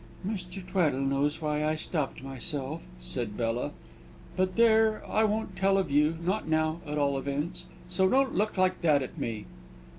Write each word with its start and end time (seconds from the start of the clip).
"Mr. 0.27 0.65
Tweddle 0.65 1.01
knows 1.05 1.43
why 1.43 1.63
I 1.63 1.75
stopped 1.75 2.23
myself," 2.23 2.87
said 2.99 3.37
Bella. 3.37 3.69
"But 4.35 4.55
there, 4.55 5.03
I 5.07 5.23
won't 5.25 5.55
tell 5.55 5.77
of 5.77 5.91
you 5.91 6.17
not 6.25 6.47
now, 6.47 6.81
at 6.87 6.97
all 6.97 7.19
events; 7.19 7.65
so 7.87 8.09
don't 8.09 8.33
look 8.33 8.57
like 8.57 8.81
that 8.81 9.03
at 9.03 9.19
me!" 9.19 9.45